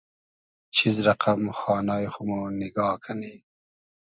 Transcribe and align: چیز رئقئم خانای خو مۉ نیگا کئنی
چیز 0.75 0.95
رئقئم 1.07 1.43
خانای 1.59 2.05
خو 2.13 2.21
مۉ 2.27 2.33
نیگا 2.59 2.89
کئنی 3.03 3.33